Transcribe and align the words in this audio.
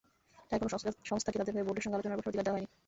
তাই 0.49 0.57
কোনো 0.61 0.69
সংস্থাকে 1.09 1.37
তাদের 1.39 1.53
হয়ে 1.55 1.65
বোর্ডের 1.67 1.83
সঙ্গে 1.83 1.97
আলোচনায় 1.97 2.17
বসার 2.19 2.29
অধিকার 2.31 2.45
দেওয়া 2.45 2.57
হয়নি। 2.57 2.69